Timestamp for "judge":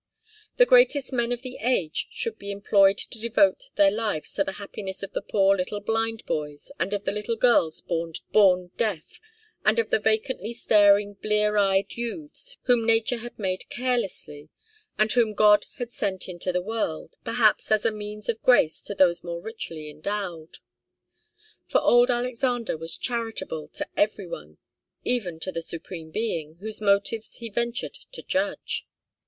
28.23-28.87